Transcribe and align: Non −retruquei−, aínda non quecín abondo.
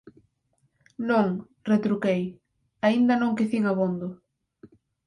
Non 1.09 1.27
−retruquei−, 1.69 2.23
aínda 2.87 3.13
non 3.21 3.35
quecín 3.37 3.63
abondo. 3.71 4.07